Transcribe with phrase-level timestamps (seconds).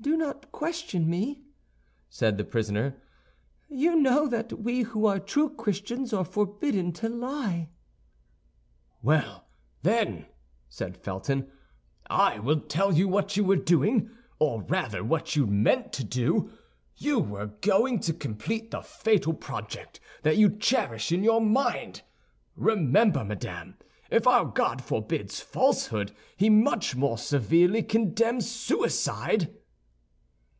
[0.00, 1.44] "Do not question me,"
[2.10, 3.00] said the prisoner;
[3.68, 7.68] "you know that we who are true Christians are forbidden to lie."
[9.00, 9.46] "Well,
[9.84, 10.26] then,"
[10.68, 11.52] said Felton,
[12.10, 16.50] "I will tell you what you were doing, or rather what you meant to do;
[16.96, 22.02] you were going to complete the fatal project you cherish in your mind.
[22.56, 23.76] Remember, madame,
[24.10, 29.56] if our God forbids falsehood, he much more severely condemns suicide."